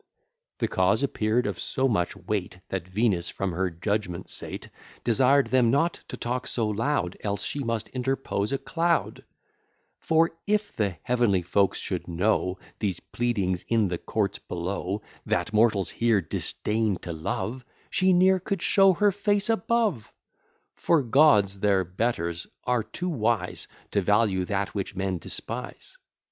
The 0.57 0.67
cause 0.67 1.03
appear'd 1.03 1.45
of 1.45 1.59
so 1.59 1.87
much 1.87 2.15
weight, 2.15 2.59
That 2.69 2.87
Venus, 2.87 3.29
from 3.29 3.51
her 3.51 3.69
judgment 3.69 4.31
seat, 4.31 4.67
Desired 5.03 5.45
them 5.51 5.69
not 5.69 5.99
to 6.07 6.17
talk 6.17 6.47
so 6.47 6.67
loud, 6.67 7.15
Else 7.19 7.43
she 7.43 7.63
must 7.63 7.87
interpose 7.89 8.51
a 8.51 8.57
cloud: 8.57 9.23
For 9.99 10.31
if 10.47 10.75
the 10.75 10.97
heavenly 11.03 11.43
folks 11.43 11.77
should 11.77 12.07
know 12.07 12.57
These 12.79 12.99
pleadings 12.99 13.63
in 13.67 13.89
the 13.89 13.99
courts 13.99 14.39
below, 14.39 15.03
That 15.27 15.53
mortals 15.53 15.91
here 15.91 16.19
disdain 16.19 16.95
to 17.03 17.13
love, 17.13 17.63
She 17.91 18.11
ne'er 18.11 18.39
could 18.39 18.63
show 18.63 18.93
her 18.93 19.11
face 19.11 19.51
above; 19.51 20.11
For 20.73 21.03
gods, 21.03 21.59
their 21.59 21.83
betters, 21.83 22.47
are 22.63 22.81
too 22.81 23.09
wise 23.09 23.67
To 23.91 24.01
value 24.01 24.45
that 24.45 24.73
which 24.73 24.95
men 24.95 25.19
despise. 25.19 25.95